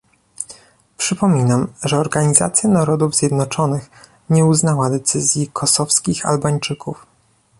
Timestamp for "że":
1.83-1.97